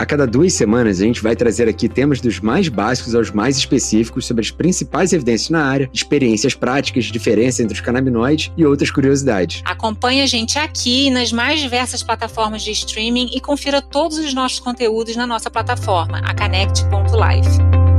[0.00, 3.58] A cada duas semanas, a gente vai trazer aqui temas dos mais básicos aos mais
[3.58, 8.90] específicos sobre as principais evidências na área, experiências práticas, diferença entre os canabinoides e outras
[8.90, 9.60] curiosidades.
[9.62, 14.58] Acompanhe a gente aqui nas mais diversas plataformas de streaming e confira todos os nossos
[14.58, 17.89] conteúdos na nossa plataforma, a Connect.life.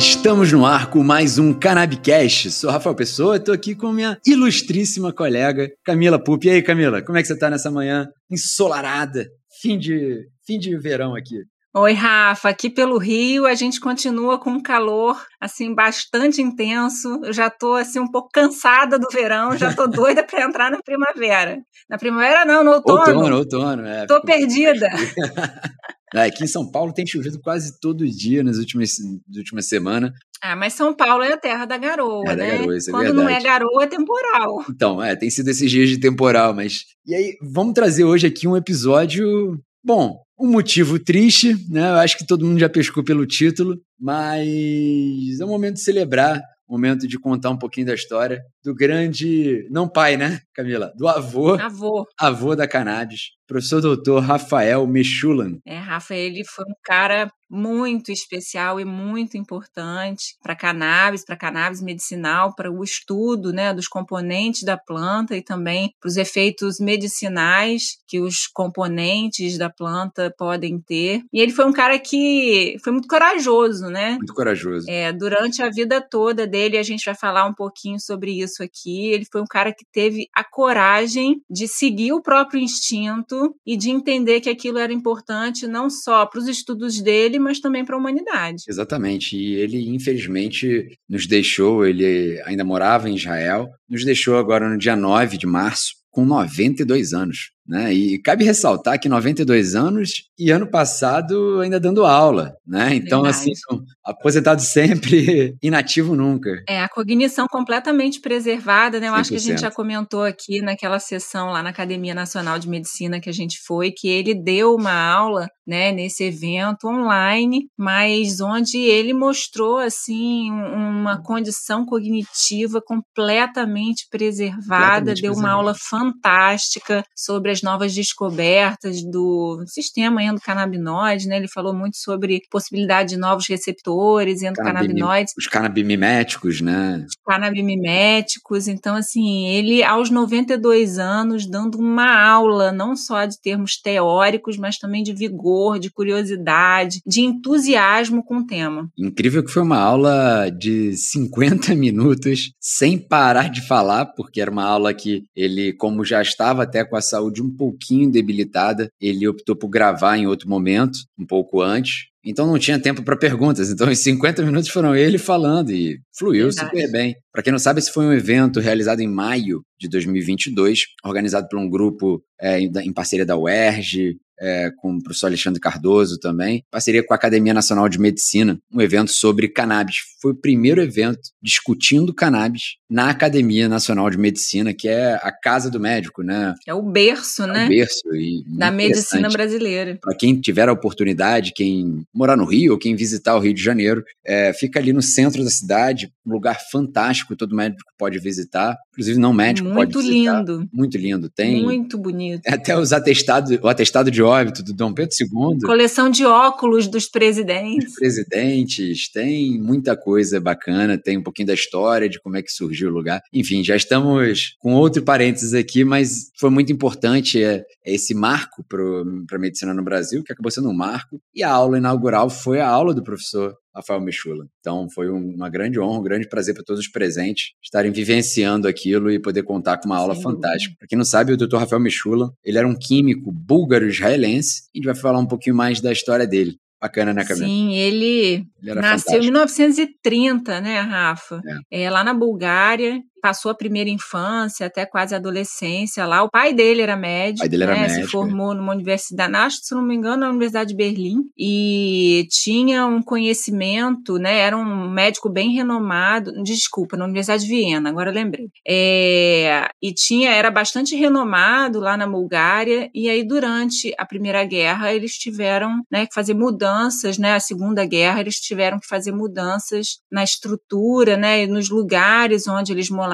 [0.00, 2.50] Estamos no ar com mais um Cannabicast.
[2.52, 6.48] Sou Rafael Pessoa, estou aqui com minha ilustríssima colega Camila Pupi.
[6.48, 9.26] E aí, Camila, como é que você está nessa manhã ensolarada?
[9.60, 11.36] Fim de, fim de verão aqui.
[11.76, 12.48] Oi, Rafa.
[12.48, 17.20] Aqui pelo Rio a gente continua com um calor assim bastante intenso.
[17.22, 20.78] Eu já estou assim um pouco cansada do verão, já estou doida para entrar na
[20.82, 21.58] primavera.
[21.90, 23.00] Na primavera não, no outono.
[23.00, 24.06] Outono, outono, é.
[24.06, 24.88] Tô perdida.
[26.14, 28.96] É, aqui em São Paulo tem chovido quase todo dia nas últimas,
[29.28, 30.10] nas últimas semanas.
[30.42, 32.50] Ah, mas São Paulo é a terra da garoa, é né?
[32.50, 33.24] Da garoa, isso é Quando verdade.
[33.24, 34.64] não é garoa, é temporal.
[34.70, 36.84] Então, é, tem sido esses dias de temporal, mas.
[37.06, 39.60] E aí, vamos trazer hoje aqui um episódio.
[39.84, 41.90] Bom, um motivo triste, né?
[41.90, 46.42] Eu acho que todo mundo já pescou pelo título, mas é um momento de celebrar
[46.70, 50.92] momento de contar um pouquinho da história do grande, não pai, né, Camila?
[50.96, 51.54] Do avô.
[51.54, 52.06] Avô.
[52.16, 55.58] Avô da cannabis, professor doutor Rafael Mechulan.
[55.66, 61.82] É, Rafa, ele foi um cara muito especial e muito importante para cannabis, para cannabis
[61.82, 67.98] medicinal, para o estudo, né, dos componentes da planta e também para os efeitos medicinais
[68.06, 71.22] que os componentes da planta podem ter.
[71.32, 74.12] E ele foi um cara que foi muito corajoso, né?
[74.12, 74.88] Muito corajoso.
[74.88, 79.08] É, durante a vida toda dele, a gente vai falar um pouquinho sobre isso aqui.
[79.08, 83.90] Ele foi um cara que teve a coragem de seguir o próprio instinto e de
[83.90, 87.98] entender que aquilo era importante não só para os estudos dele, mas também para a
[87.98, 88.64] humanidade.
[88.68, 89.36] Exatamente.
[89.36, 91.86] E ele, infelizmente, nos deixou.
[91.86, 97.12] Ele ainda morava em Israel, nos deixou agora no dia 9 de março, com 92
[97.12, 97.52] anos.
[97.66, 97.92] Né?
[97.92, 102.94] E cabe ressaltar que 92 anos e ano passado ainda dando aula, né?
[102.94, 103.52] Então, Verdade.
[103.52, 106.50] assim, aposentado sempre, inativo nunca.
[106.68, 109.08] É, a cognição completamente preservada, né?
[109.08, 109.42] Eu acho que a 100%.
[109.42, 113.58] gente já comentou aqui naquela sessão lá na Academia Nacional de Medicina que a gente
[113.64, 120.50] foi, que ele deu uma aula, né, nesse evento online, mas onde ele mostrou, assim,
[120.50, 125.54] uma condição cognitiva completamente preservada, Completamente deu uma preservada.
[125.54, 131.36] aula fantástica sobre as novas descobertas do sistema endocannabinoide, né?
[131.36, 137.04] Ele falou muito sobre possibilidade de novos receptores endocannabinoides Os canabimiméticos, né?
[137.26, 138.66] canabimiméticos.
[138.66, 144.78] Então, assim, ele aos 92 anos dando uma aula não só de termos teóricos, mas
[144.78, 148.88] também de vigor, de curiosidade, de entusiasmo com o tema.
[148.98, 154.64] Incrível que foi uma aula de 50 minutos, sem parar de falar, porque era uma
[154.64, 159.56] aula que ele, como já estava até com a saúde um pouquinho debilitada, ele optou
[159.56, 162.10] por gravar em outro momento, um pouco antes.
[162.24, 163.70] Então não tinha tempo para perguntas.
[163.70, 166.68] Então, os 50 minutos foram ele falando e fluiu Verdade.
[166.68, 167.16] super bem.
[167.32, 171.58] Para quem não sabe, esse foi um evento realizado em maio de 2022, organizado por
[171.58, 176.64] um grupo é, em em parceria da UERJ, é, com o professor Alexandre Cardoso também,
[176.70, 179.96] parceria com a Academia Nacional de Medicina, um evento sobre cannabis.
[180.20, 185.70] Foi o primeiro evento discutindo cannabis na Academia Nacional de Medicina, que é a casa
[185.70, 186.54] do médico, né?
[186.66, 187.66] É o berço, É né?
[187.66, 189.98] o berço e Da medicina brasileira.
[190.00, 193.62] Para quem tiver a oportunidade, quem morar no Rio ou quem visitar o Rio de
[193.62, 198.76] Janeiro, é, fica ali no centro da cidade, um lugar fantástico, todo médico pode visitar,
[199.00, 200.38] inclusive não médico pode Muito visitar.
[200.38, 200.68] lindo.
[200.72, 201.30] Muito lindo.
[201.30, 202.42] Tem Muito bonito.
[202.46, 207.08] até os atestados, o atestado de óbito do Dom Pedro II, Coleção de óculos dos
[207.08, 207.94] presidentes.
[207.94, 212.90] presidentes, tem muita coisa bacana, tem um pouquinho da história de como é que surgiu
[212.90, 213.22] o lugar.
[213.32, 218.62] Enfim, já estamos com outro parênteses aqui, mas foi muito importante é, é esse marco
[218.68, 222.60] para a medicina no Brasil, que acabou sendo um marco, e a aula inaugural foi
[222.60, 224.46] a aula do professor Rafael Mechula.
[224.60, 228.66] Então foi um- uma grande honra, um grande prazer para todos os presentes estarem vivenciando
[228.66, 230.30] aquilo e poder contar com uma aula dúvida.
[230.32, 230.74] fantástica.
[230.78, 231.56] Para quem não sabe, o Dr.
[231.56, 235.80] Rafael Mechula, ele era um químico búlgaro-israelense e a gente vai falar um pouquinho mais
[235.80, 236.56] da história dele.
[236.82, 237.46] Bacana, né, Camila?
[237.46, 239.22] Sim, ele Ele nasceu em fantástico.
[239.22, 241.40] 1930, né, Rafa?
[241.70, 241.90] É.
[241.90, 243.00] lá na Bulgária.
[243.20, 246.22] Passou a primeira infância até quase a adolescência lá.
[246.22, 247.80] O pai dele era médico, dele era né?
[247.82, 252.26] médico, se formou numa universidade, acho, se não me engano, na Universidade de Berlim, e
[252.30, 254.38] tinha um conhecimento, né?
[254.38, 258.48] Era um médico bem renomado, desculpa, na Universidade de Viena, agora eu lembrei.
[258.66, 264.92] É, e tinha, era bastante renomado lá na Bulgária, e aí durante a Primeira Guerra
[264.92, 267.34] eles tiveram né, que fazer mudanças, né?
[267.34, 271.46] A Segunda Guerra eles tiveram que fazer mudanças na estrutura, né?
[271.46, 273.09] Nos lugares onde eles moravam.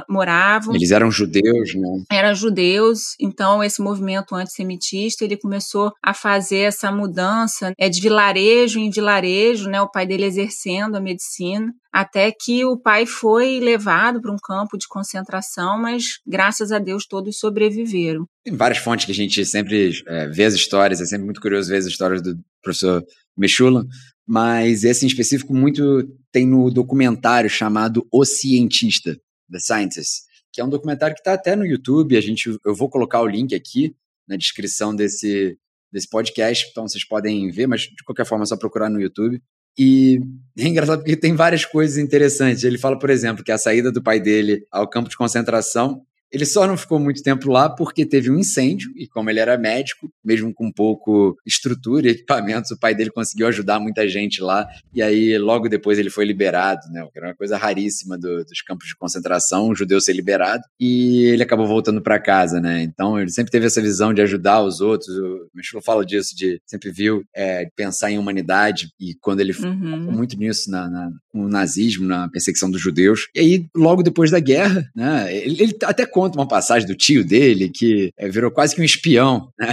[0.74, 2.04] Eles eram judeus, né?
[2.10, 8.78] Eram judeus, então esse movimento antissemitista ele começou a fazer essa mudança é de vilarejo
[8.78, 9.80] em vilarejo, né?
[9.80, 14.76] O pai dele exercendo a medicina até que o pai foi levado para um campo
[14.76, 18.26] de concentração, mas graças a Deus todos sobreviveram.
[18.44, 21.70] Tem várias fontes que a gente sempre é, vê as histórias, é sempre muito curioso
[21.70, 23.02] ver as histórias do professor
[23.34, 23.82] Mechula,
[24.26, 29.16] mas esse em específico muito tem no documentário chamado O Cientista,
[29.50, 32.88] The Scientist, que é um documentário que está até no YouTube, a gente, eu vou
[32.88, 33.94] colocar o link aqui
[34.26, 35.58] na descrição desse,
[35.92, 39.42] desse podcast, então vocês podem ver, mas de qualquer forma é só procurar no YouTube.
[39.78, 40.20] E
[40.58, 42.64] é engraçado porque tem várias coisas interessantes.
[42.64, 46.02] Ele fala, por exemplo, que a saída do pai dele ao campo de concentração
[46.32, 49.56] ele só não ficou muito tempo lá porque teve um incêndio, e como ele era
[49.56, 54.66] médico, mesmo com pouco estrutura e equipamentos, o pai dele conseguiu ajudar muita gente lá,
[54.94, 57.06] e aí logo depois ele foi liberado, né?
[57.12, 61.24] Que era uma coisa raríssima do, dos campos de concentração, um judeu ser liberado, e
[61.26, 62.82] ele acabou voltando para casa, né?
[62.82, 65.16] Então ele sempre teve essa visão de ajudar os outros.
[65.16, 70.12] O Michel fala disso, de sempre viu é, pensar em humanidade, e quando ele uhum.
[70.12, 73.28] muito nisso na, na, no nazismo, na perseguição dos judeus.
[73.34, 75.34] E aí, logo depois da guerra, né?
[75.34, 78.84] Ele, ele até conta uma passagem do tio dele que é, virou quase que um
[78.84, 79.68] espião, né?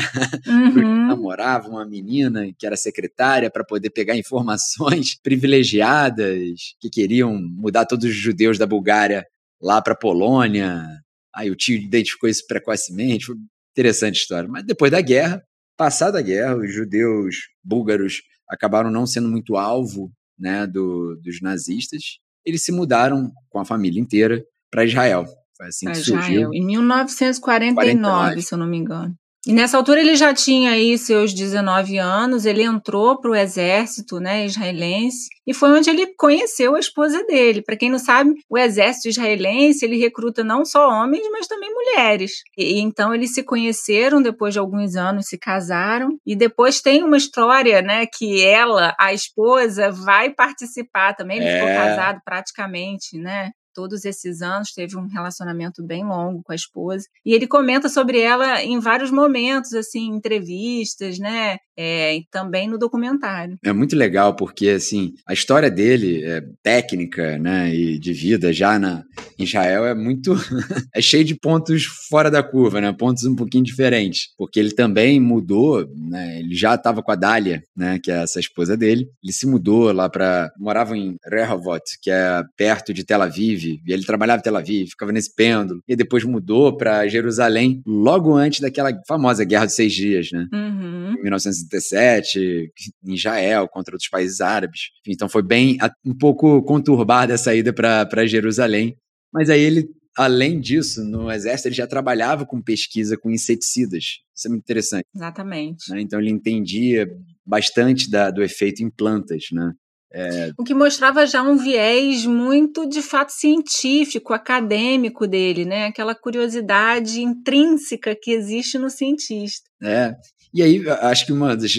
[0.45, 1.07] Uhum.
[1.07, 8.03] namorava uma menina que era secretária para poder pegar informações privilegiadas que queriam mudar todos
[8.03, 9.25] os judeus da Bulgária
[9.61, 10.85] lá para Polônia.
[11.33, 13.27] Aí o tio identificou isso precocemente.
[13.27, 13.37] Foi
[13.71, 14.49] interessante história.
[14.49, 15.41] Mas depois da guerra,
[15.77, 22.19] passada a guerra, os judeus búlgaros acabaram não sendo muito alvo né, do, dos nazistas.
[22.45, 25.25] Eles se mudaram com a família inteira para Israel.
[25.57, 26.53] Foi assim que Israel, surgiu.
[26.53, 28.41] Em 1949, 49.
[28.41, 29.15] se eu não me engano.
[29.45, 34.17] E nessa altura ele já tinha aí seus 19 anos, ele entrou para o exército
[34.17, 37.61] né, israelense e foi onde ele conheceu a esposa dele.
[37.61, 42.41] Para quem não sabe, o exército israelense ele recruta não só homens, mas também mulheres.
[42.57, 47.17] E então eles se conheceram depois de alguns anos, se casaram e depois tem uma
[47.17, 51.39] história, né, que ela, a esposa, vai participar também.
[51.39, 51.59] Ele é.
[51.59, 53.51] ficou casado praticamente, né?
[53.73, 57.07] Todos esses anos, teve um relacionamento bem longo com a esposa.
[57.25, 61.57] E ele comenta sobre ela em vários momentos, assim, entrevistas, né?
[61.77, 63.57] É, e também no documentário.
[63.63, 68.77] É muito legal porque assim a história dele é técnica, né, e de vida já
[68.77, 69.03] na
[69.37, 70.33] em Israel é muito
[70.93, 75.19] é cheio de pontos fora da curva, né, pontos um pouquinho diferentes, porque ele também
[75.19, 79.33] mudou, né, ele já estava com a Dália, né, que é essa esposa dele, ele
[79.33, 84.03] se mudou lá para morava em Rehovot, que é perto de Tel Aviv, e ele
[84.03, 88.91] trabalhava em Tel Aviv, ficava nesse pêndulo, e depois mudou para Jerusalém logo antes daquela
[89.07, 91.15] famosa Guerra dos Seis Dias, né, uhum.
[91.17, 92.71] em 1900 1967,
[93.05, 94.91] em Israel, contra outros países árabes.
[95.07, 98.97] Então foi bem, um pouco conturbada a saída para Jerusalém.
[99.33, 104.19] Mas aí ele, além disso, no exército, ele já trabalhava com pesquisa com inseticidas.
[104.35, 105.05] Isso é muito interessante.
[105.15, 105.91] Exatamente.
[105.91, 106.01] Né?
[106.01, 107.07] Então ele entendia
[107.45, 109.73] bastante da, do efeito em plantas, né?
[110.15, 110.51] É...
[110.59, 115.87] O que mostrava já um viés muito, de fato, científico, acadêmico dele, né?
[115.87, 119.67] Aquela curiosidade intrínseca que existe no cientista.
[119.81, 120.15] É,
[120.53, 121.73] e aí, acho que uma das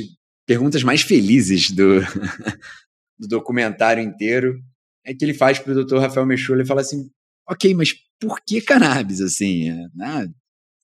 [0.47, 2.01] perguntas mais felizes do,
[3.19, 4.59] do documentário inteiro
[5.05, 5.99] é que ele faz para o Dr.
[5.99, 7.09] Rafael Mechula e fala assim:
[7.49, 9.21] ok, mas por que cannabis?
[9.21, 10.29] Assim, né?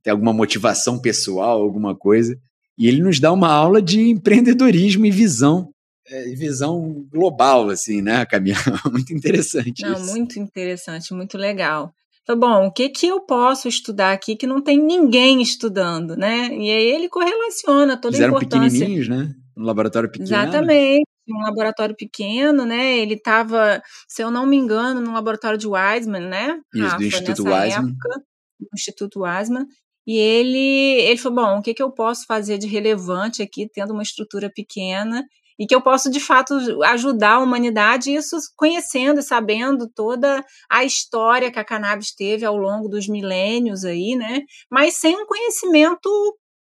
[0.03, 2.39] tem alguma motivação pessoal, alguma coisa?
[2.79, 5.71] E ele nos dá uma aula de empreendedorismo e visão,
[6.07, 8.59] é, visão global, assim, né, Camila?
[8.91, 9.83] muito interessante.
[9.83, 10.07] Não, isso.
[10.07, 11.93] muito interessante, muito legal.
[12.27, 16.49] Falei, bom, o que, que eu posso estudar aqui que não tem ninguém estudando, né?
[16.49, 18.59] E aí ele correlaciona toda Eles a importância.
[18.59, 19.35] Eles pequenininhos, né?
[19.57, 20.29] Um laboratório pequeno.
[20.29, 22.99] Exatamente, um laboratório pequeno, né?
[22.99, 26.61] Ele estava, se eu não me engano, no laboratório de Weizmann, né?
[26.75, 27.89] Isso, Rafa, do Instituto Weizmann.
[27.91, 28.23] Época,
[28.61, 29.67] do Instituto Weizmann.
[30.07, 33.93] E ele, ele falou, bom, o que, que eu posso fazer de relevante aqui, tendo
[33.93, 35.25] uma estrutura pequena
[35.61, 40.85] e que eu posso de fato ajudar a humanidade, isso conhecendo e sabendo toda a
[40.85, 44.41] história que a cannabis teve ao longo dos milênios aí, né?
[44.71, 46.09] Mas sem um conhecimento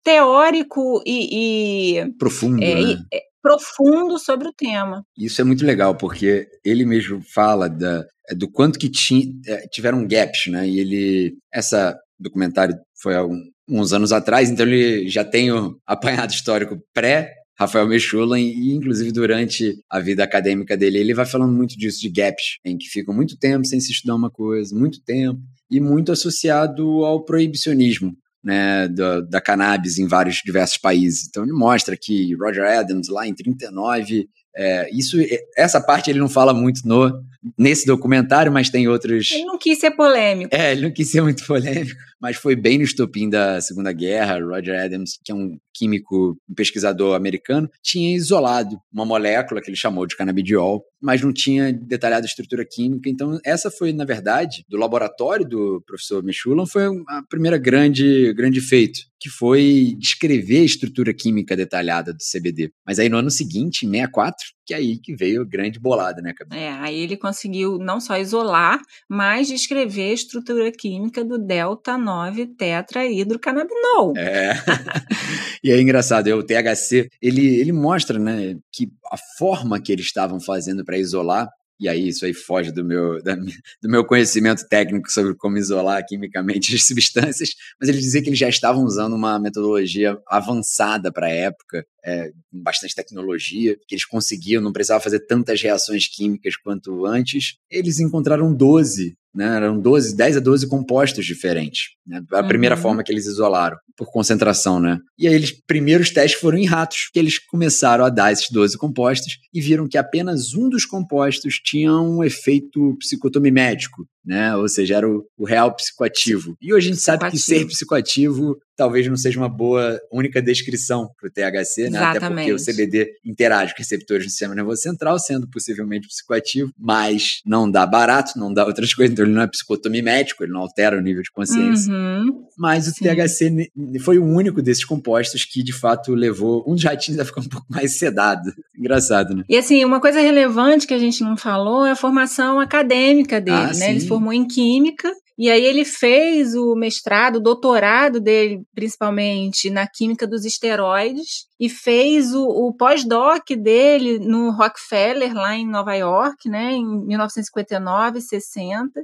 [0.04, 2.98] teórico e, e profundo, é, né?
[3.10, 5.02] é, profundo sobre o tema.
[5.16, 9.66] Isso é muito legal, porque ele mesmo fala da, é, do quanto que ti, é,
[9.68, 10.68] tiveram gaps, né?
[10.68, 11.38] E ele.
[11.50, 16.78] Essa documentário foi há um, uns anos atrás, então ele já tem o apanhado histórico
[16.92, 22.00] pré Rafael Mechula, e inclusive durante a vida acadêmica dele, ele vai falando muito disso,
[22.00, 25.38] de gaps, em que ficam muito tempo sem se estudar uma coisa, muito tempo,
[25.70, 28.16] e muito associado ao proibicionismo.
[28.42, 31.26] Né, da, da cannabis em vários diversos países.
[31.28, 35.16] Então ele mostra que Roger Adams lá em 39 é, isso,
[35.56, 37.22] essa parte ele não fala muito no,
[37.56, 39.30] nesse documentário, mas tem outros.
[39.30, 40.54] Ele não quis ser polêmico.
[40.54, 44.40] É, ele não quis ser muito polêmico, mas foi bem no estopim da Segunda Guerra.
[44.40, 49.76] Roger Adams, que é um químico, um pesquisador americano, tinha isolado uma molécula que ele
[49.76, 53.08] chamou de canabidiol, mas não tinha detalhado a estrutura química.
[53.08, 58.60] Então, essa foi, na verdade, do laboratório do professor Michulan, foi a primeira grande, grande
[58.60, 62.72] feito que foi descrever a estrutura química detalhada do CBD.
[62.86, 66.22] Mas aí no ano seguinte, em 64, que é aí que veio a grande bolada,
[66.22, 66.58] né, Camila?
[66.58, 72.46] É, aí ele conseguiu não só isolar, mas descrever a estrutura química do delta 9
[72.56, 74.16] tetrahidrocannabinol.
[74.16, 74.54] É.
[75.62, 80.40] e é engraçado, o THC, ele, ele mostra, né, que a forma que eles estavam
[80.40, 81.48] fazendo para isolar
[81.80, 86.04] e aí isso aí foge do meu, da, do meu conhecimento técnico sobre como isolar
[86.06, 91.28] quimicamente as substâncias, mas ele dizia que eles já estavam usando uma metodologia avançada para
[91.28, 97.06] a época, é, bastante tecnologia, que eles conseguiam, não precisava fazer tantas reações químicas quanto
[97.06, 97.56] antes.
[97.70, 99.56] Eles encontraram 12 né?
[99.56, 101.90] Eram 12, 10 a 12 compostos diferentes.
[102.06, 102.22] Né?
[102.32, 102.82] A primeira uhum.
[102.82, 104.98] forma que eles isolaram, por concentração, né?
[105.18, 108.76] E aí, eles primeiros testes foram em ratos, que eles começaram a dar esses 12
[108.76, 114.54] compostos e viram que apenas um dos compostos tinha um efeito psicotomimético, né?
[114.56, 116.56] Ou seja, era o, o real psicoativo.
[116.60, 121.10] E hoje a gente sabe que ser psicoativo talvez não seja uma boa única descrição
[121.20, 121.98] para o THC, né?
[121.98, 127.42] Até porque o CBD interage com receptores do sistema nervoso central, sendo possivelmente psicoativo, mas
[127.44, 130.96] não dá barato, não dá outras coisas, então ele não é psicotomimético, ele não altera
[130.96, 131.92] o nível de consciência.
[131.92, 132.46] Uhum.
[132.56, 133.04] Mas o Sim.
[133.04, 137.42] THC foi o único desses compostos que, de fato, levou um dos ratinhos a ficar
[137.42, 138.50] um pouco mais sedado.
[138.80, 139.44] Engraçado, né?
[139.46, 143.56] E assim, uma coisa relevante que a gente não falou é a formação acadêmica dele,
[143.58, 143.74] ah, né?
[143.74, 143.90] Sim.
[143.90, 149.68] Ele se formou em Química e aí ele fez o mestrado, o doutorado dele, principalmente
[149.68, 155.94] na química dos esteroides, e fez o, o pós-doc dele no Rockefeller, lá em Nova
[155.94, 159.02] York, né, em 1959, 60.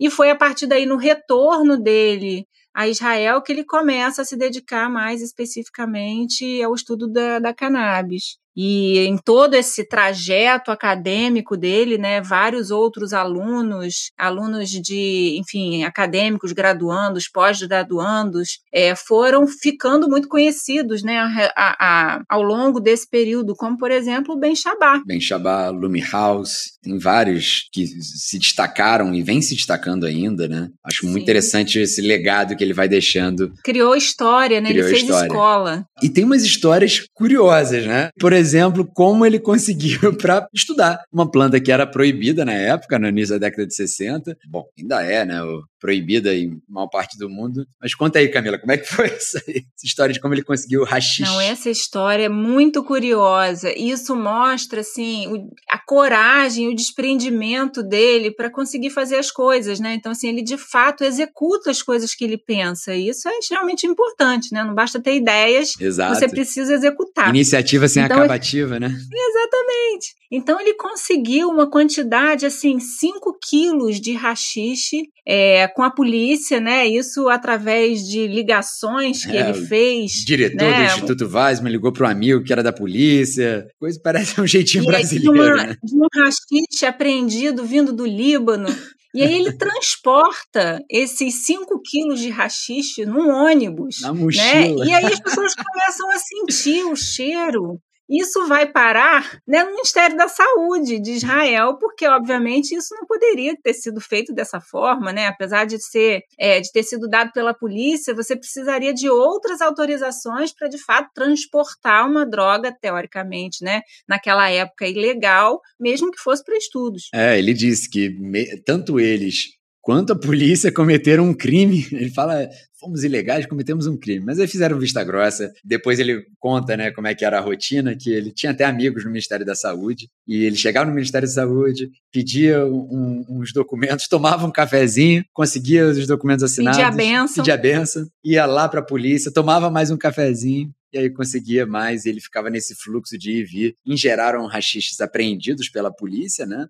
[0.00, 2.44] E foi a partir daí, no retorno dele
[2.74, 8.38] a Israel, que ele começa a se dedicar mais especificamente ao estudo da, da cannabis.
[8.60, 16.50] E em todo esse trajeto acadêmico dele, né, vários outros alunos, alunos de, enfim, acadêmicos,
[16.50, 23.54] graduandos, pós-graduandos, é, foram ficando muito conhecidos, né, a, a, a, ao longo desse período,
[23.54, 25.00] como por exemplo o Ben Shabá.
[25.06, 30.68] Ben Shabá, Lumi House, tem vários que se destacaram e vem se destacando ainda, né?
[30.84, 31.10] Acho Sim.
[31.10, 33.52] muito interessante esse legado que ele vai deixando.
[33.62, 34.70] Criou história, né?
[34.70, 35.26] Criou ele fez história.
[35.26, 35.84] escola.
[36.02, 38.08] E tem umas histórias curiosas, né?
[38.18, 42.98] Por exemplo, exemplo, como ele conseguiu para estudar uma planta que era proibida na época,
[42.98, 44.36] no início da década de 60.
[44.48, 45.38] Bom, ainda é, né?
[45.78, 47.66] Proibida em maior parte do mundo.
[47.80, 50.80] Mas conta aí, Camila, como é que foi essa, essa história de como ele conseguiu
[50.80, 51.22] o rachixe?
[51.22, 53.72] Não, essa história é muito curiosa.
[53.76, 59.94] Isso mostra, assim, a coragem, o desprendimento dele para conseguir fazer as coisas, né?
[59.94, 62.94] Então, assim, ele de fato executa as coisas que ele pensa.
[62.94, 64.64] E isso é extremamente importante, né?
[64.64, 66.14] Não basta ter ideias, Exato.
[66.14, 67.28] você precisa executar.
[67.28, 68.37] Iniciativa sem então, acabar
[68.78, 68.86] né?
[68.88, 70.14] Exatamente.
[70.30, 76.86] Então ele conseguiu uma quantidade assim, 5 quilos de rachixe é, com a polícia, né?
[76.86, 80.12] Isso através de ligações que é, ele fez.
[80.26, 80.78] diretor né?
[80.78, 83.66] do Instituto Weizmann ligou para um amigo que era da polícia.
[83.78, 85.32] Coisa parece um jeitinho e brasileiro.
[85.32, 85.76] De, uma, né?
[85.82, 88.68] de um rachixe apreendido vindo do Líbano.
[89.14, 94.00] E aí ele transporta esses 5 quilos de rachixe num ônibus.
[94.02, 94.20] Na né?
[94.20, 94.84] mochila.
[94.84, 94.90] Né?
[94.90, 100.16] E aí as pessoas começam a sentir o cheiro isso vai parar né, no Ministério
[100.16, 105.26] da Saúde de Israel, porque, obviamente, isso não poderia ter sido feito dessa forma, né?
[105.26, 110.54] Apesar de ser é, de ter sido dado pela polícia, você precisaria de outras autorizações
[110.54, 113.82] para, de fato, transportar uma droga, teoricamente, né?
[114.08, 117.08] Naquela época ilegal, mesmo que fosse para estudos.
[117.12, 121.86] É, ele disse que me, tanto eles quanto a polícia cometeram um crime.
[121.92, 122.46] Ele fala,
[122.78, 124.24] fomos ilegais, cometemos um crime.
[124.24, 125.52] Mas aí fizeram vista grossa.
[125.64, 129.04] Depois ele conta, né, como é que era a rotina, que ele tinha até amigos
[129.04, 130.08] no Ministério da Saúde.
[130.26, 135.86] E ele chegava no Ministério da Saúde, pedia um, uns documentos, tomava um cafezinho, conseguia
[135.86, 136.78] os documentos assinados.
[136.78, 137.44] Pedia a benção.
[137.44, 138.06] Pedia a benção.
[138.24, 142.48] Ia lá para a polícia, tomava mais um cafezinho e aí conseguia mais, ele ficava
[142.48, 143.76] nesse fluxo de ir e vir.
[143.84, 146.66] Ingeraram rachiches apreendidos pela polícia, né?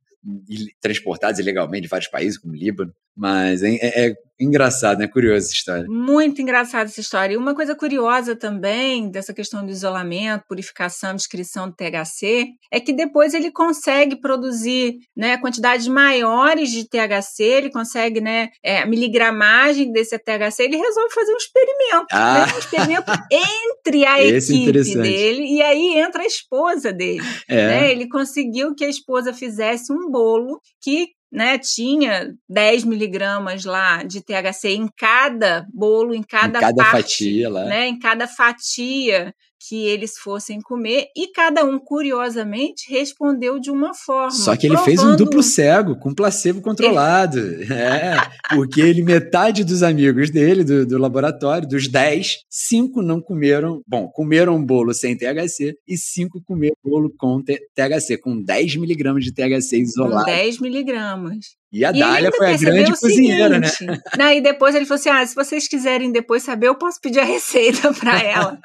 [0.49, 2.93] E transportados ilegalmente de vários países, como Líbano.
[3.19, 5.09] Mas é, é, é engraçado, né?
[5.09, 5.85] Curiosa essa história.
[5.89, 7.35] Muito engraçada essa história.
[7.35, 12.93] E uma coisa curiosa também dessa questão do isolamento, purificação, descrição do THC, é que
[12.93, 20.17] depois ele consegue produzir né, quantidades maiores de THC, ele consegue né, é, miligramagem desse
[20.17, 22.07] THC, ele resolve fazer um experimento.
[22.13, 22.47] Ah.
[22.47, 27.25] Né, um experimento entre a Esse é equipe dele, e aí entra a esposa dele.
[27.49, 27.67] É.
[27.67, 34.03] Né, ele conseguiu que a esposa fizesse um bolo que né, tinha 10 miligramas lá
[34.03, 37.65] de THC em cada bolo, em cada, em cada parte, fatia lá.
[37.65, 43.93] Né, em cada fatia que eles fossem comer e cada um, curiosamente, respondeu de uma
[43.95, 44.31] forma.
[44.31, 47.39] Só que ele fez um duplo cego, com placebo controlado.
[47.73, 48.17] é,
[48.55, 54.09] porque ele, metade dos amigos dele, do, do laboratório, dos 10, cinco não comeram, bom,
[54.09, 59.33] comeram um bolo sem THC e cinco comeram bolo com THC, com 10 miligramas de
[59.33, 60.25] THC isolado.
[60.25, 61.58] Com 10 miligramas.
[61.71, 63.69] E a e Dália foi a grande cozinheira, né?
[64.17, 67.21] Não, e depois ele falou assim: ah, se vocês quiserem depois saber, eu posso pedir
[67.21, 68.59] a receita para ela.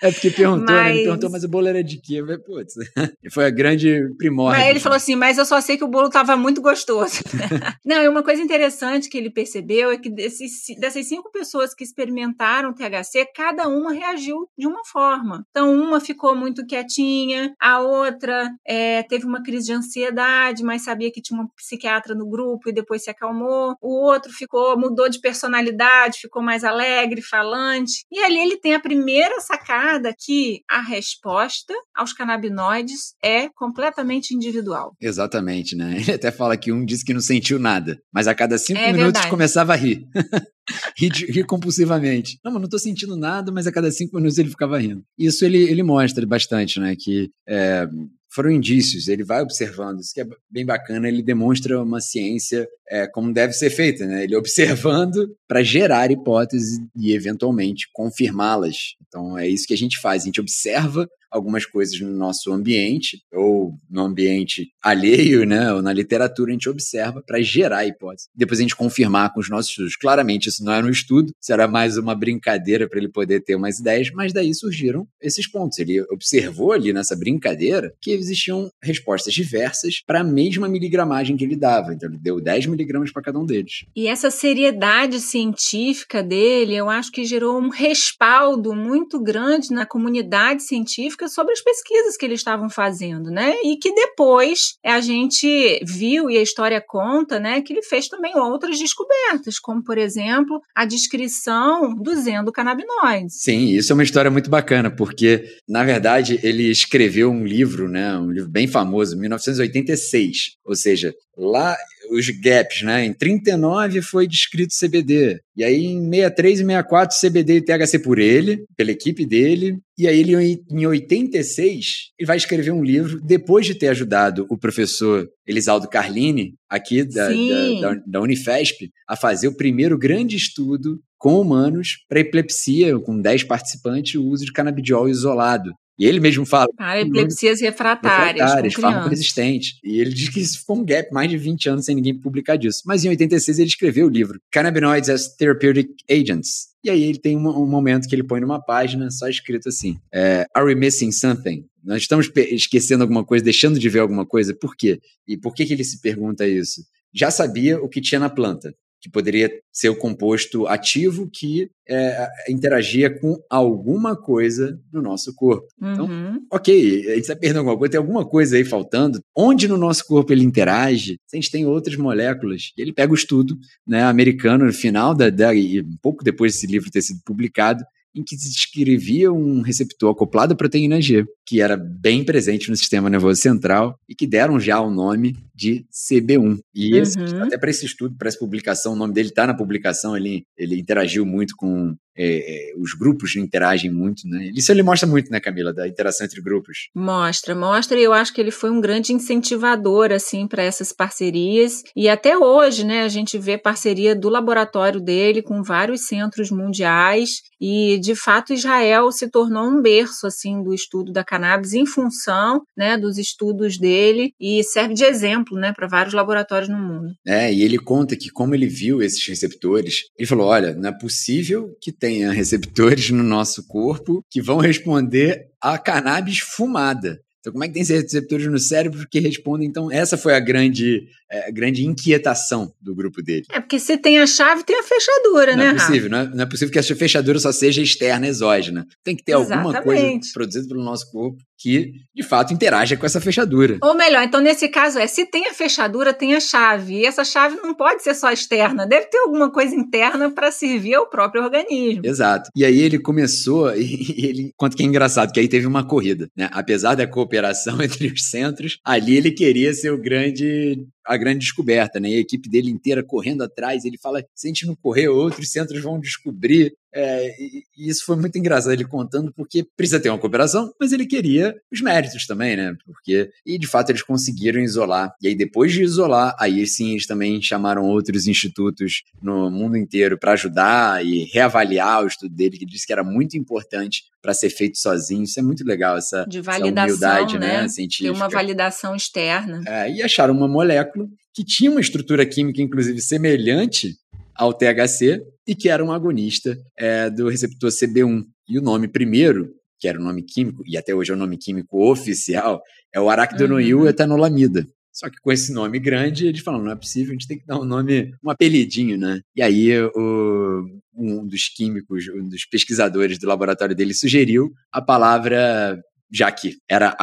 [0.00, 0.84] É porque perguntou, mas...
[0.84, 0.94] né?
[0.94, 2.20] Ele perguntou, mas o bolo era de quê?
[2.20, 2.74] Falei, putz,
[3.32, 4.60] foi a grande primórdia.
[4.60, 7.20] Mas ele falou assim, mas eu só sei que o bolo estava muito gostoso.
[7.84, 11.82] Não, e uma coisa interessante que ele percebeu é que desses, dessas cinco pessoas que
[11.82, 15.44] experimentaram THC, cada uma reagiu de uma forma.
[15.50, 21.10] Então, uma ficou muito quietinha, a outra é, teve uma crise de ansiedade, mas sabia
[21.10, 23.76] que tinha uma psiquiatra no grupo e depois se acalmou.
[23.80, 28.04] O outro ficou, mudou de personalidade, ficou mais alegre, falante.
[28.12, 34.94] E ali ele tem a primeira sacada que a resposta aos canabinoides é completamente individual.
[35.00, 35.96] Exatamente, né?
[36.00, 38.92] Ele até fala que um disse que não sentiu nada, mas a cada cinco é
[38.92, 39.30] minutos verdade.
[39.30, 40.06] começava a rir.
[40.96, 42.38] rir, rir, compulsivamente.
[42.44, 45.02] Não, mas não tô sentindo nada, mas a cada cinco minutos ele ficava rindo.
[45.18, 46.94] Isso ele, ele mostra bastante, né?
[46.98, 47.88] Que é,
[48.30, 53.06] foram indícios, ele vai observando, isso que é bem bacana, ele demonstra uma ciência é,
[53.06, 54.24] como deve ser feita, né?
[54.24, 58.94] Ele observando para gerar hipóteses e eventualmente confirmá-las.
[59.06, 63.22] Então é isso que a gente faz, a gente observa algumas coisas no nosso ambiente
[63.32, 68.28] ou no ambiente alheio, né, ou na literatura a gente observa para gerar hipótese.
[68.34, 69.96] Depois a gente confirmar com os nossos estudos.
[69.96, 73.54] Claramente isso não era um estudo, isso era mais uma brincadeira para ele poder ter
[73.54, 75.78] umas ideias, mas daí surgiram esses pontos.
[75.78, 81.56] Ele observou ali nessa brincadeira que existiam respostas diversas para a mesma miligramagem que ele
[81.56, 81.92] dava.
[81.92, 83.84] Então ele deu 10 miligramas para cada um deles.
[83.94, 90.62] E essa seriedade científica dele, eu acho que gerou um respaldo muito grande na comunidade
[90.62, 93.56] científica sobre as pesquisas que eles estavam fazendo, né?
[93.64, 98.36] E que depois a gente viu e a história conta, né, que ele fez também
[98.36, 103.40] outras descobertas, como por exemplo, a descrição dos endocannabinoides.
[103.40, 108.16] Sim, isso é uma história muito bacana, porque na verdade ele escreveu um livro, né,
[108.18, 111.76] um livro bem famoso, 1986, ou seja, lá
[112.10, 113.04] os gaps, né?
[113.04, 115.40] Em 39 foi descrito CBD.
[115.56, 119.78] E aí em 63 e 64 CBD e THC por ele, pela equipe dele.
[119.96, 124.56] E aí ele em 86 ele vai escrever um livro depois de ter ajudado o
[124.56, 131.00] professor Elisaldo Carlini aqui da, da, da, da Unifesp a fazer o primeiro grande estudo
[131.18, 135.72] com humanos para epilepsia, com 10 participantes, o uso de canabidiol isolado.
[135.98, 136.68] E ele mesmo fala.
[136.76, 138.44] Para epilepsias refratárias.
[138.44, 139.80] Refratárias, farmacoresistentes.
[139.82, 142.56] E ele diz que isso foi um gap mais de 20 anos sem ninguém publicar
[142.56, 142.82] disso.
[142.86, 146.68] Mas em 86 ele escreveu o livro Cannabinoids as Therapeutic Agents.
[146.84, 149.98] E aí ele tem um, um momento que ele põe numa página só escrito assim:
[150.14, 151.64] é, Are we missing something?
[151.84, 154.54] Nós estamos esquecendo alguma coisa, deixando de ver alguma coisa.
[154.54, 155.00] Por quê?
[155.26, 156.82] E por que, que ele se pergunta isso?
[157.12, 162.28] Já sabia o que tinha na planta que poderia ser o composto ativo que é,
[162.48, 165.66] interagia com alguma coisa no nosso corpo.
[165.78, 166.28] Então, uhum.
[166.28, 169.20] Então, ok, a gente está perdendo alguma coisa, tem alguma coisa aí faltando.
[169.36, 171.18] Onde no nosso corpo ele interage?
[171.26, 172.72] Se a gente tem outras moléculas.
[172.76, 173.56] Ele pega o estudo
[173.86, 177.84] né, americano no final da, da e um pouco depois desse livro ter sido publicado,
[178.14, 182.76] em que se descrevia um receptor acoplado à proteína G, que era bem presente no
[182.76, 186.60] sistema nervoso central e que deram já o nome de CB1.
[186.72, 187.02] E uhum.
[187.02, 190.44] esse, até para esse estudo, para essa publicação, o nome dele está na publicação, ele,
[190.56, 194.50] ele interagiu muito com é, é, os grupos interagem muito, né?
[194.52, 196.88] Isso ele mostra muito, né, Camila, da interação entre grupos.
[196.92, 201.84] Mostra, mostra, e eu acho que ele foi um grande incentivador, assim, para essas parcerias.
[201.94, 207.42] E até hoje, né, a gente vê parceria do laboratório dele com vários centros mundiais.
[207.60, 212.62] E, de fato, Israel se tornou um berço, assim, do estudo da cannabis em função,
[212.76, 217.14] né, dos estudos dele e serve de exemplo exemplo, né, para vários laboratórios no mundo.
[217.26, 220.92] É, e ele conta que como ele viu esses receptores, ele falou: olha, não é
[220.92, 227.18] possível que tenha receptores no nosso corpo que vão responder a cannabis fumada.
[227.40, 229.68] Então, como é que tem esses receptores no cérebro que respondem?
[229.68, 233.44] Então, essa foi a grande, é, a grande inquietação do grupo dele.
[233.52, 236.28] É, porque se tem a chave, tem a fechadura, não né, é possível, não é,
[236.28, 238.84] não é, possível que essa fechadura só seja externa, exógena.
[239.04, 239.76] Tem que ter Exatamente.
[239.76, 243.78] alguma coisa produzida pelo nosso corpo que de fato interaja com essa fechadura.
[243.82, 247.00] Ou melhor, então nesse caso é, se tem a fechadura, tem a chave.
[247.00, 250.94] E essa chave não pode ser só externa, deve ter alguma coisa interna para servir
[250.94, 252.02] ao próprio organismo.
[252.04, 252.50] Exato.
[252.54, 256.28] E aí ele começou, e ele, quanto que é engraçado, que aí teve uma corrida,
[256.36, 256.48] né?
[256.52, 261.98] Apesar da cooperação entre os centros, ali ele queria ser o grande a grande descoberta,
[261.98, 262.10] né?
[262.10, 263.84] E a equipe dele inteira correndo atrás.
[263.84, 266.74] Ele fala: se a gente não correr, outros centros vão descobrir.
[266.94, 270.92] É, e, e, isso foi muito engraçado ele contando, porque precisa ter uma cooperação, mas
[270.92, 272.74] ele queria os méritos também, né?
[272.86, 275.12] Porque, e de fato eles conseguiram isolar.
[275.20, 280.18] E aí, depois de isolar, aí sim eles também chamaram outros institutos no mundo inteiro
[280.18, 284.50] para ajudar e reavaliar o estudo dele, que disse que era muito importante para ser
[284.50, 285.24] feito sozinho.
[285.24, 287.62] Isso é muito legal, essa, de validação, essa humildade né?
[287.62, 287.68] né?
[287.68, 288.12] científica.
[288.12, 289.62] Ter uma validação externa.
[289.66, 293.96] É, e acharam uma molécula que tinha uma estrutura química, inclusive, semelhante
[294.38, 298.24] ao THC e que era um agonista é, do receptor CB1.
[298.48, 301.36] E o nome primeiro, que era o nome químico, e até hoje é o nome
[301.36, 302.62] químico oficial,
[302.94, 303.88] é o aracdonoil uhum.
[303.88, 304.66] etanolamida.
[304.92, 307.46] Só que com esse nome grande, eles falam, não é possível, a gente tem que
[307.46, 309.20] dar um nome, um apelidinho, né?
[309.36, 315.78] E aí o, um dos químicos, um dos pesquisadores do laboratório dele sugeriu a palavra
[316.10, 316.96] já que era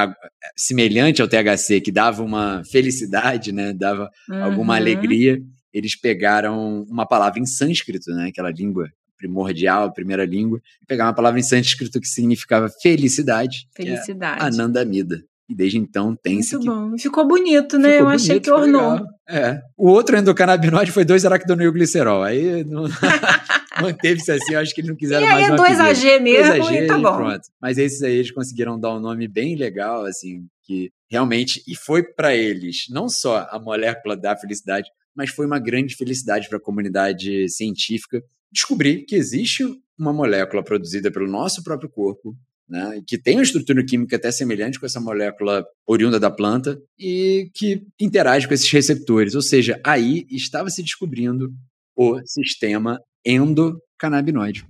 [0.58, 4.44] semelhante ao THC, que dava uma felicidade, né, dava uhum.
[4.44, 5.40] alguma alegria,
[5.78, 11.10] eles pegaram uma palavra em sânscrito, né, aquela língua primordial, a primeira língua, e pegaram
[11.10, 14.40] uma palavra em sânscrito que significava felicidade, felicidade.
[14.40, 15.22] Que é Anandamida.
[15.50, 16.76] E desde então tem-se Muito que...
[16.76, 16.98] bom.
[16.98, 17.92] Ficou bonito, né?
[17.92, 19.06] Ficou Eu bonito, achei que ornou.
[19.30, 19.62] É.
[19.78, 22.24] O outro endocannabinoide foi 2-aractonoilglicerol.
[22.24, 22.86] Aí não...
[23.82, 26.84] manteve-se assim, eu acho que eles não quiseram e mais aí é 2AG mesmo 2AG
[26.84, 27.16] e tá bom.
[27.18, 27.48] Pronto.
[27.62, 32.04] Mas esses aí eles conseguiram dar um nome bem legal, assim, que realmente, e foi
[32.04, 36.62] para eles, não só a molécula da felicidade, mas foi uma grande felicidade para a
[36.62, 39.64] comunidade científica descobrir que existe
[39.98, 42.36] uma molécula produzida pelo nosso próprio corpo
[42.68, 47.50] né, que tem uma estrutura química até semelhante com essa molécula oriunda da planta e
[47.54, 49.36] que interage com esses receptores.
[49.36, 51.54] Ou seja, aí estava se descobrindo
[51.96, 54.66] o sistema endocannabinoide.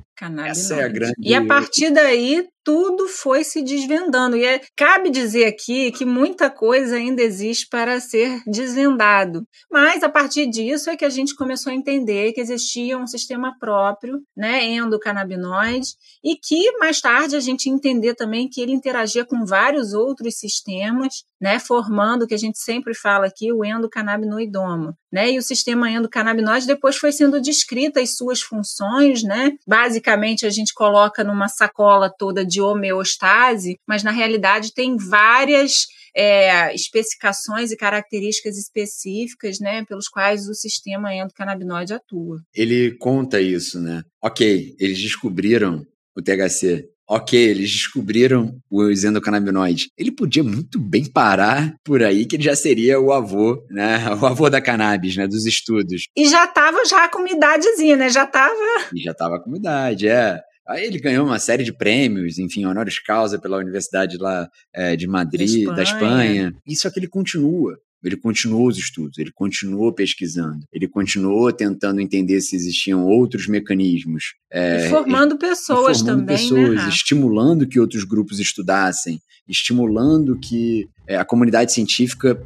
[0.50, 1.16] Essa é a grande.
[1.20, 4.36] E a partir daí tudo foi se desvendando.
[4.36, 9.48] E é, cabe dizer aqui que muita coisa ainda existe para ser desvendado.
[9.72, 13.56] Mas a partir disso é que a gente começou a entender que existia um sistema
[13.60, 15.90] próprio, né, endocannabinoide,
[16.24, 21.24] e que mais tarde a gente entender também que ele interagia com vários outros sistemas,
[21.40, 24.98] né, formando o que a gente sempre fala aqui, o endocannabinoidoma.
[25.12, 29.54] Né, e o sistema endocannabinoide depois foi sendo descrita as suas funções, né?
[29.66, 35.88] Basicamente a gente coloca numa sacola toda de de homeostase, mas na realidade tem várias
[36.16, 42.40] é, especificações e características específicas, né, pelos quais o sistema endocannabinoide atua.
[42.54, 44.04] Ele conta isso, né?
[44.24, 46.90] Ok, eles descobriram o THC.
[47.08, 49.90] Ok, eles descobriram os endocannabinoides.
[49.96, 54.00] Ele podia muito bem parar por aí, que ele já seria o avô, né?
[54.20, 55.28] O avô da cannabis, né?
[55.28, 56.08] Dos estudos.
[56.18, 58.10] E já estava já com uma idadezinha, né?
[58.10, 58.56] Já estava.
[58.92, 60.40] E já estava com idade, é.
[60.68, 65.08] Aí ele ganhou uma série de prêmios, enfim, honoris causa pela Universidade lá é, de
[65.08, 65.76] Madrid, da Espanha.
[65.76, 66.56] da Espanha.
[66.66, 67.78] Isso é que ele continua.
[68.04, 74.36] Ele continuou os estudos, ele continuou pesquisando, ele continuou tentando entender se existiam outros mecanismos.
[74.52, 80.88] É, e formando pessoas formando também, pessoas, né, estimulando que outros grupos estudassem, estimulando que
[81.08, 82.40] é, a comunidade científica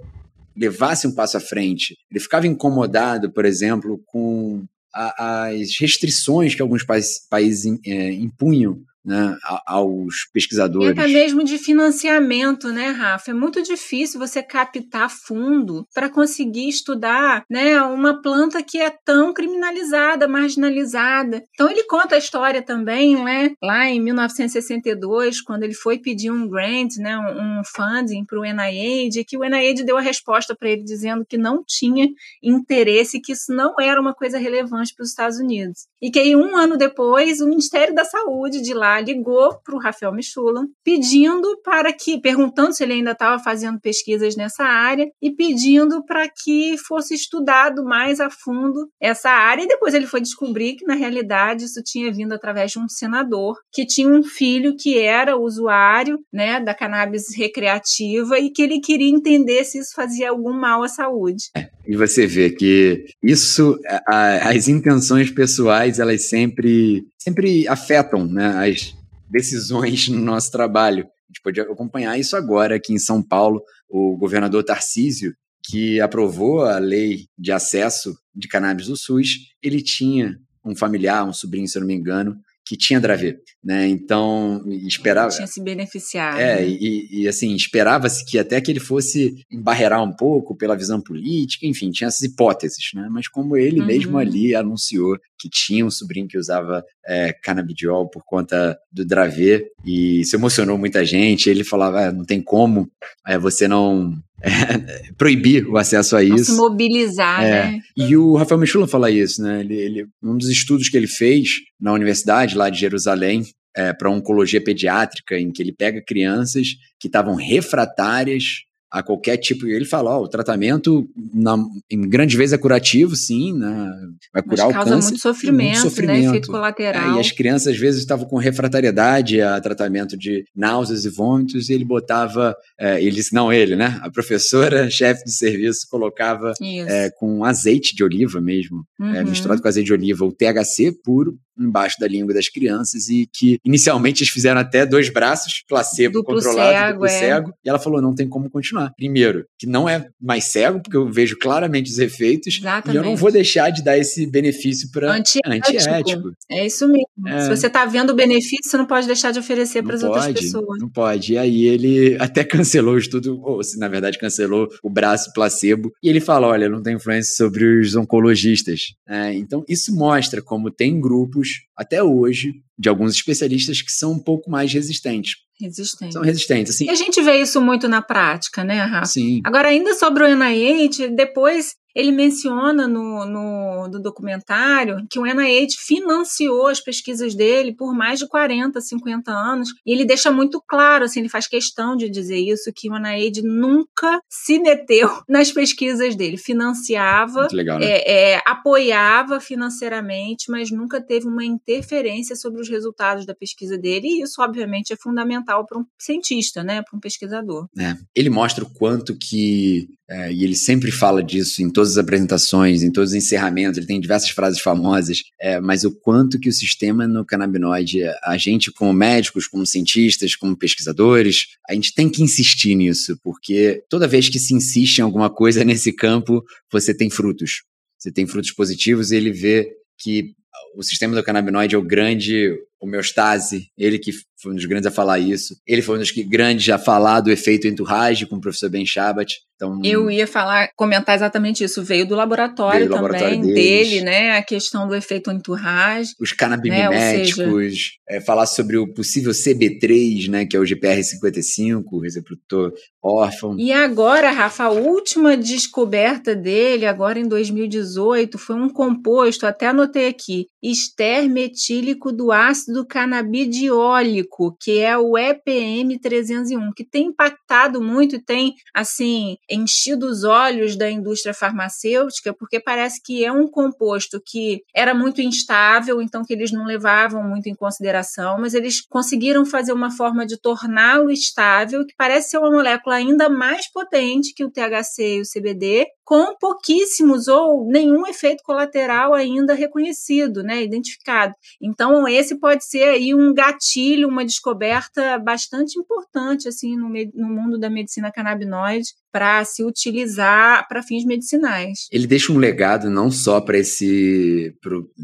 [0.55, 1.97] levasse um passo à frente.
[2.09, 6.83] Ele ficava incomodado, por exemplo, com as restrições que alguns
[7.29, 10.95] países é, impunham né, aos pesquisadores.
[10.95, 13.31] E até mesmo de financiamento, né, Rafa?
[13.31, 19.33] É muito difícil você captar fundo para conseguir estudar né, uma planta que é tão
[19.33, 21.43] criminalizada, marginalizada.
[21.53, 26.47] Então ele conta a história também, né, lá em 1962, quando ele foi pedir um
[26.47, 30.83] grant, né, um, funding para o NIH, que o NIH deu a resposta para ele
[30.83, 32.07] dizendo que não tinha
[32.41, 35.87] interesse, que isso não era uma coisa relevante para os Estados Unidos.
[36.01, 39.75] E que aí, um ano depois, o Ministério da Saúde de lá lá ligou para
[39.75, 45.07] o Rafael Michula pedindo para que, perguntando se ele ainda estava fazendo pesquisas nessa área
[45.21, 49.63] e pedindo para que fosse estudado mais a fundo essa área.
[49.63, 53.55] E depois ele foi descobrir que, na realidade, isso tinha vindo através de um senador
[53.71, 59.09] que tinha um filho que era usuário né, da cannabis recreativa e que ele queria
[59.09, 61.45] entender se isso fazia algum mal à saúde.
[61.55, 68.69] É, e você vê que isso, a, as intenções pessoais, elas sempre, sempre afetam né,
[68.69, 68.95] as
[69.29, 71.03] decisões no nosso trabalho.
[71.03, 73.61] A gente pode acompanhar isso agora aqui em São Paulo.
[73.87, 80.39] O governador Tarcísio, que aprovou a lei de acesso de cannabis do SUS, ele tinha
[80.65, 83.87] um familiar, um sobrinho, se eu não me engano, que tinha Dravet, né?
[83.87, 85.31] Então, esperava...
[85.31, 86.39] Tinha se beneficiado.
[86.39, 91.01] É, e, e assim, esperava-se que até que ele fosse embarrear um pouco pela visão
[91.01, 93.07] política, enfim, tinha essas hipóteses, né?
[93.09, 93.87] Mas como ele uhum.
[93.87, 99.65] mesmo ali anunciou que tinha um sobrinho que usava é, canabidiol por conta do Dravet,
[99.83, 102.87] e isso emocionou muita gente, ele falava, ah, não tem como
[103.25, 106.51] é, você não é, proibir o acesso a isso.
[106.51, 107.49] se mobilizar, é.
[107.49, 107.79] né?
[107.95, 109.61] E o Rafael Michula fala isso, né?
[109.61, 113.43] Ele, ele, um dos estudos que ele fez na universidade lá de Jerusalém
[113.75, 119.67] é, para oncologia pediátrica, em que ele pega crianças que estavam refratárias a qualquer tipo.
[119.67, 121.57] Ele fala, ó, o tratamento na,
[121.89, 123.91] em grande vez é curativo, sim, né?
[124.33, 125.09] vai curar Mas o causa câncer.
[125.09, 126.27] Muito sofrimento, muito sofrimento, né?
[126.27, 127.13] Efeito colateral.
[127.13, 131.69] É, e as crianças às vezes estavam com refratariedade a tratamento de náuseas e vômitos,
[131.69, 133.99] e ele botava, é, ele, não ele, né?
[134.01, 136.53] A professora, chefe de serviço, colocava
[136.87, 139.29] é, com azeite de oliva mesmo, é, uhum.
[139.29, 143.59] misturado com azeite de oliva, o THC puro, embaixo da língua das crianças e que
[143.65, 147.09] inicialmente eles fizeram até dois braços, placebo duplo controlado, cego, duplo é.
[147.09, 148.91] cego, e ela falou, não tem como continuar.
[148.95, 152.95] Primeiro, que não é mais cego, porque eu vejo claramente os efeitos, Exatamente.
[152.95, 155.53] e eu não vou deixar de dar esse benefício para antiético.
[155.53, 156.31] antiético.
[156.49, 157.27] É isso mesmo.
[157.27, 157.41] É.
[157.41, 160.27] Se você está vendo o benefício, você não pode deixar de oferecer para as outras
[160.27, 160.79] pessoas.
[160.79, 161.33] Não pode.
[161.33, 165.91] E aí ele até cancelou o estudo, ou se na verdade cancelou o braço placebo,
[166.03, 168.93] e ele fala, olha, não tem influência sobre os oncologistas.
[169.07, 174.19] É, então isso mostra como tem grupos até hoje, de alguns especialistas que são um
[174.19, 175.35] pouco mais resistentes.
[175.59, 176.13] Resistentes.
[176.13, 176.85] São resistentes, assim.
[176.85, 179.07] E a gente vê isso muito na prática, né, Rafa?
[179.07, 179.41] Sim.
[179.43, 185.75] Agora, ainda sobre o NIH, depois ele menciona no, no, no, documentário que o NIH
[185.77, 191.05] financiou as pesquisas dele por mais de 40, 50 anos, e ele deixa muito claro,
[191.05, 196.15] assim, ele faz questão de dizer isso, que o NIH nunca se meteu nas pesquisas
[196.15, 197.85] dele, financiava, legal, né?
[197.85, 204.07] é, é, apoiava financeiramente, mas nunca teve uma interferência sobre os resultados da pesquisa dele,
[204.07, 207.67] e isso, obviamente, é fundamental para um cientista, né, para um pesquisador.
[207.77, 207.95] É.
[208.15, 212.81] Ele mostra o quanto que, é, e ele sempre fala disso em todas as apresentações,
[212.81, 216.53] em todos os encerramentos, ele tem diversas frases famosas, é, mas o quanto que o
[216.53, 222.23] sistema no canabinoide, a gente como médicos, como cientistas, como pesquisadores, a gente tem que
[222.23, 227.09] insistir nisso, porque toda vez que se insiste em alguma coisa nesse campo, você tem
[227.09, 227.63] frutos.
[227.99, 229.69] Você tem frutos positivos e ele vê
[229.99, 230.33] que
[230.75, 234.11] o sistema do canabinoide é o grande homeostase, ele que
[234.41, 235.55] foi um dos grandes a falar isso.
[235.67, 239.37] Ele foi um dos grandes a falar do efeito entourage com o professor Ben Shabat.
[239.55, 241.83] Então, eu ia falar, comentar exatamente isso.
[241.83, 244.37] Veio do laboratório veio do também laboratório dele, né?
[244.37, 246.13] A questão do efeito entourage.
[246.17, 247.69] Os canabiméticos, né?
[247.69, 247.89] seja...
[248.07, 250.45] é, falar sobre o possível CB3, né?
[250.45, 253.59] Que é o GPR55, o reprodutor órfão.
[253.59, 260.07] E agora, Rafa, a última descoberta dele, agora em 2018, foi um composto, até anotei
[260.07, 268.15] aqui, ester metílico do ácido canabidiólico, que é o EPM 301, que tem impactado muito
[268.15, 274.21] e tem, assim, enchido os olhos da indústria farmacêutica, porque parece que é um composto
[274.25, 279.45] que era muito instável, então que eles não levavam muito em consideração, mas eles conseguiram
[279.45, 284.43] fazer uma forma de torná-lo estável, que parece ser uma molécula ainda mais potente que
[284.43, 291.35] o THC e o CBD, com pouquíssimos ou nenhum efeito colateral ainda reconhecido, né, identificado.
[291.61, 297.59] Então, esse pode ser aí um gatilho, uma descoberta bastante importante assim no, no mundo
[297.59, 301.87] da medicina canabinoide para se utilizar para fins medicinais.
[301.91, 304.55] Ele deixa um legado não só para esse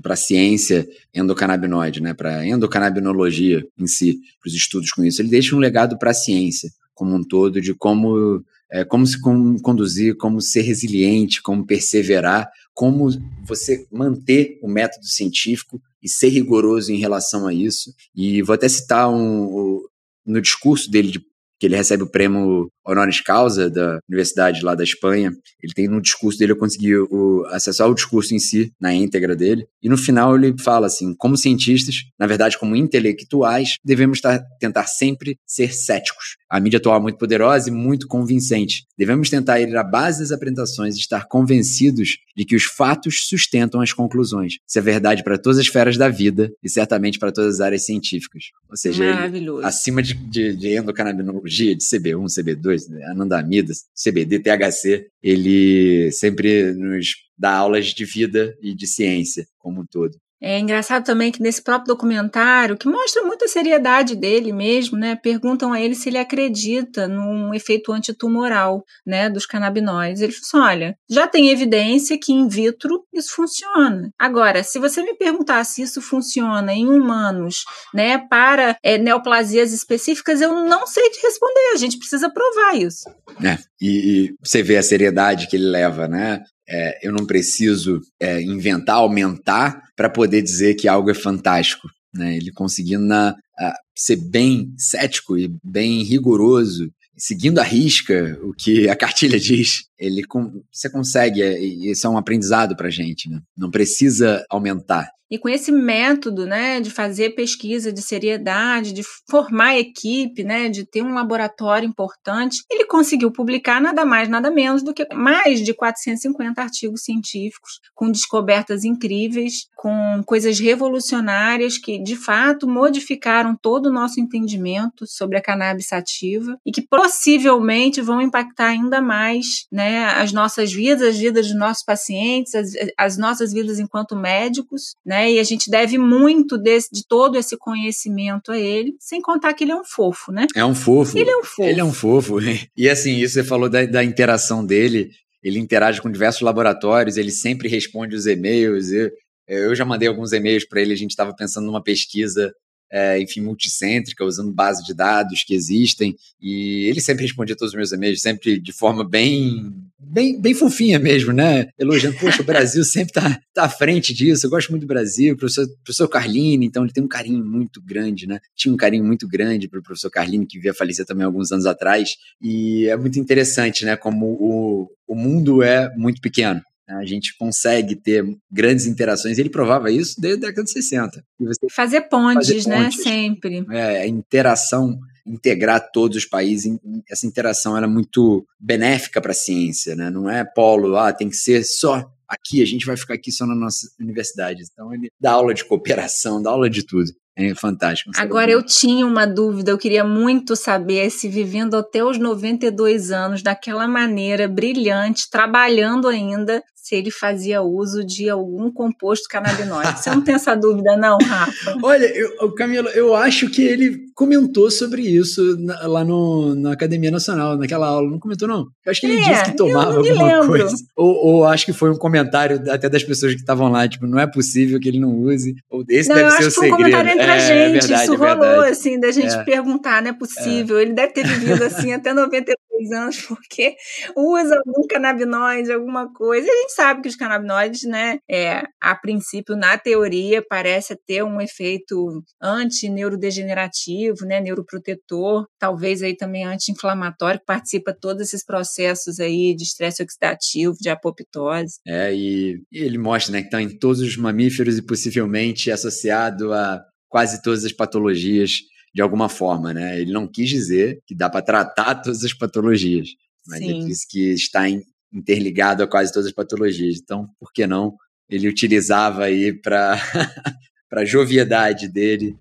[0.02, 5.22] para a ciência endocannabinoide, né, para endocannabinologia em si, para os estudos com isso.
[5.22, 9.20] Ele deixa um legado para a ciência como um todo de como é, como se
[9.22, 13.10] conduzir, como ser resiliente, como perseverar, como
[13.44, 17.92] você manter o método científico e ser rigoroso em relação a isso.
[18.16, 19.82] E vou até citar um,
[20.24, 21.20] no discurso dele de
[21.60, 25.32] que ele recebe o prêmio honoris causa da universidade lá da Espanha.
[25.64, 29.36] Ele tem no discurso dele, eu consegui o, acessar o discurso em si, na íntegra
[29.36, 29.66] dele.
[29.82, 34.86] E no final ele fala assim: como cientistas, na verdade, como intelectuais, devemos estar, tentar
[34.86, 36.36] sempre ser céticos.
[36.50, 38.86] A mídia atual é muito poderosa e muito convincente.
[38.98, 43.82] Devemos tentar ir à base das apresentações e estar convencidos de que os fatos sustentam
[43.82, 44.58] as conclusões.
[44.68, 47.86] Isso é verdade para todas as esferas da vida e certamente para todas as áreas
[47.86, 48.46] científicas.
[48.70, 56.12] Ou seja, ele, acima de, de, de endocannabinologia, de CB1, CB2, anandamida, CBD, THC, ele
[56.12, 60.16] sempre nos dá aulas de vida e de ciência como um todo.
[60.48, 65.16] É engraçado também que nesse próprio documentário, que mostra muita seriedade dele mesmo, né?
[65.16, 70.22] Perguntam a ele se ele acredita num efeito antitumoral, né, dos canabinoides.
[70.22, 74.12] Ele falou assim, olha, já tem evidência que in vitro isso funciona.
[74.20, 80.42] Agora, se você me perguntar se isso funciona em humanos, né, para é, neoplasias específicas,
[80.42, 81.72] eu não sei te responder.
[81.74, 83.10] A gente precisa provar isso.
[83.44, 86.44] É, e, e você vê a seriedade que ele leva, né?
[86.68, 91.88] É, eu não preciso é, inventar, aumentar para poder dizer que algo é fantástico.
[92.14, 92.38] Né?
[92.38, 98.90] Ele conseguindo na, a, ser bem cético e bem rigoroso, seguindo a risca o que
[98.90, 100.24] a cartilha diz, ele
[100.72, 103.30] você consegue, é, isso é um aprendizado para a gente.
[103.30, 103.40] Né?
[103.58, 109.78] Não precisa aumentar, e com esse método, né, de fazer pesquisa de seriedade, de formar
[109.78, 114.94] equipe, né, de ter um laboratório importante, ele conseguiu publicar nada mais, nada menos do
[114.94, 122.68] que mais de 450 artigos científicos com descobertas incríveis, com coisas revolucionárias que de fato
[122.68, 129.02] modificaram todo o nosso entendimento sobre a cannabis sativa e que possivelmente vão impactar ainda
[129.02, 134.16] mais, né, as nossas vidas, as vidas dos nossos pacientes, as, as nossas vidas enquanto
[134.16, 135.16] médicos, né?
[135.16, 135.32] né?
[135.32, 139.64] E a gente deve muito desse, de todo esse conhecimento a ele, sem contar que
[139.64, 140.46] ele é um fofo, né?
[140.54, 141.18] É um fofo.
[141.18, 141.64] Ele é um fofo.
[141.64, 142.36] Ele é um fofo.
[142.78, 145.12] E assim, isso você falou da, da interação dele.
[145.42, 148.92] Ele interage com diversos laboratórios, ele sempre responde os e-mails.
[148.92, 149.12] Eu,
[149.48, 152.52] eu já mandei alguns e-mails para ele, a gente estava pensando numa pesquisa
[152.92, 156.16] é, enfim, multicêntrica, usando base de dados que existem.
[156.42, 161.00] E ele sempre respondia todos os meus e-mails, sempre de forma bem, bem, bem fofinha
[161.00, 161.68] mesmo, né?
[161.78, 165.36] Elogiando, poxa, o Brasil sempre está tá à frente disso, eu gosto muito do Brasil,
[165.36, 168.40] professor, professor Carlini, então ele tem um carinho muito grande, né?
[168.56, 171.66] Tinha um carinho muito grande para o professor Carlini, que via falecer também alguns anos
[171.66, 172.16] atrás.
[172.42, 173.96] E é muito interessante, né?
[173.96, 176.62] Como o, o mundo é muito pequeno.
[176.88, 179.38] A gente consegue ter grandes interações.
[179.38, 181.24] Ele provava isso desde a década de 60.
[181.72, 182.84] fazer pontes, fazer né?
[182.84, 183.04] pontes, né?
[183.04, 183.66] Sempre.
[183.72, 186.78] É, a interação, integrar todos os países,
[187.10, 190.10] essa interação era muito benéfica para a ciência, né?
[190.10, 193.46] Não é polo, ah, tem que ser só aqui, a gente vai ficar aqui só
[193.46, 194.64] na nossa universidade.
[194.72, 197.12] Então ele dá aula de cooperação, dá aula de tudo.
[197.38, 198.12] É fantástico.
[198.16, 203.42] Agora, eu tinha uma dúvida, eu queria muito saber se vivendo até os 92 anos,
[203.42, 210.00] daquela maneira brilhante, trabalhando ainda, se ele fazia uso de algum composto canabinoide.
[210.00, 211.76] Você não tem essa dúvida, não, Rafa?
[211.82, 217.10] Olha, eu, Camila, eu acho que ele comentou sobre isso na, lá no, na Academia
[217.10, 218.08] Nacional, naquela aula.
[218.08, 218.68] Não comentou, não?
[218.86, 220.48] Eu acho que ele é, disse que tomava alguma lembro.
[220.48, 220.76] coisa.
[220.96, 224.20] Ou, ou, acho que foi um comentário até das pessoas que estavam lá, tipo, não
[224.20, 225.56] é possível que ele não use.
[225.72, 226.96] Ou esse não, deve ser o segredo.
[227.26, 229.44] Entre é, a gente, é verdade, isso é rolou, assim, da gente é.
[229.44, 230.80] perguntar, não é possível.
[230.80, 233.76] Ele deve ter vivido assim até 92 anos, porque
[234.16, 236.48] usa algum canabinoide, alguma coisa.
[236.48, 241.24] E a gente sabe que os canabinoides, né, é, a princípio, na teoria, parece ter
[241.24, 249.20] um efeito anti-neurodegenerativo, né, neuroprotetor, talvez aí também anti-inflamatório, que participa de todos esses processos
[249.20, 251.80] aí de estresse oxidativo, de apoptose.
[251.88, 256.82] É, e ele mostra, né, que está em todos os mamíferos e possivelmente associado a
[257.16, 258.60] quase todas as patologias
[258.94, 260.02] de alguma forma, né?
[260.02, 263.08] Ele não quis dizer que dá para tratar todas as patologias,
[263.48, 263.70] mas Sim.
[263.70, 264.66] ele disse que está
[265.14, 266.98] interligado a quase todas as patologias.
[266.98, 267.96] Então, por que não?
[268.28, 269.96] Ele utilizava aí para
[270.92, 272.36] a joviedade dele.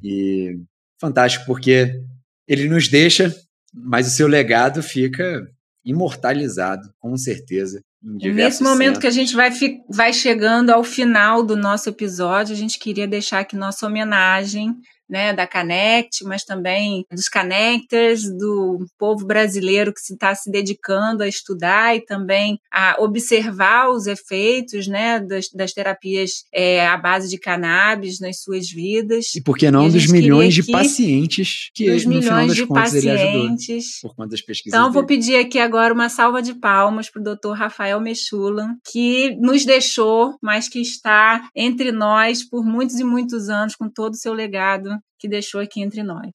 [0.00, 0.60] E
[1.00, 2.00] fantástico, porque
[2.46, 3.34] ele nos deixa,
[3.74, 5.44] mas o seu legado fica
[5.84, 7.82] imortalizado, com certeza.
[8.02, 8.98] Nesse momento centros.
[8.98, 9.50] que a gente vai,
[9.88, 14.74] vai chegando ao final do nosso episódio, a gente queria deixar aqui nossa homenagem
[15.10, 21.22] né, da Canect, mas também dos Connectors, do povo brasileiro que está se, se dedicando
[21.22, 27.28] a estudar e também a observar os efeitos né, das, das terapias é, à base
[27.28, 29.34] de cannabis nas suas vidas.
[29.34, 32.66] E por que não dos milhões de pacientes que dos no milhões final das de
[32.66, 33.08] contas pacientes.
[33.08, 35.20] ele ajudou por conta das pesquisas Então, vou dele.
[35.20, 37.52] pedir aqui agora uma salva de palmas para o Dr.
[37.52, 43.74] Rafael Mechulan, que nos deixou, mas que está entre nós por muitos e muitos anos
[43.74, 46.30] com todo o seu legado que deixou aqui entre nós.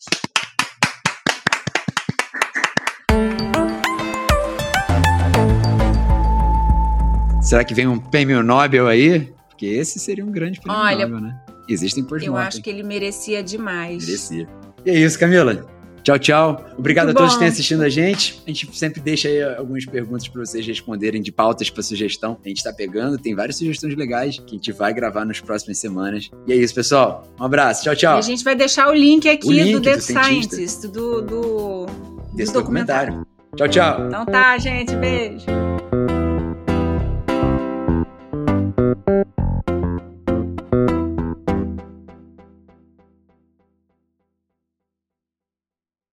[7.42, 9.34] Será que vem um prêmio Nobel aí?
[9.50, 11.42] Porque esse seria um grande prêmio Olha, Nobel, né?
[11.68, 14.06] Existem pós Eu acho que ele merecia demais.
[14.06, 14.48] Merecia.
[14.86, 15.66] E é isso, Camila.
[16.06, 16.66] Tchau, tchau.
[16.78, 17.40] Obrigado Muito a todos bom.
[17.40, 18.40] que têm assistindo a gente.
[18.46, 22.38] A gente sempre deixa aí algumas perguntas para vocês responderem de pautas para sugestão.
[22.46, 25.80] A gente tá pegando, tem várias sugestões legais que a gente vai gravar nas próximas
[25.80, 26.30] semanas.
[26.46, 27.28] E é isso, pessoal.
[27.40, 27.86] Um abraço.
[27.86, 28.18] Tchau, E tchau.
[28.20, 30.24] a gente vai deixar o link aqui O link do cientista.
[30.24, 32.54] Scientist, do, do, do documentário.
[32.54, 33.26] documentário.
[33.56, 34.08] Tchau, tchau.
[34.08, 34.96] Então tá, gente.
[34.98, 35.65] Beijo.